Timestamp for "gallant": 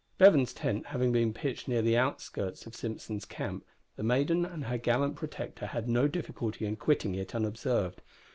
4.79-5.15